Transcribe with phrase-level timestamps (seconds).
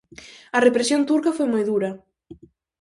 [0.57, 1.89] A represión turca foi moi dura.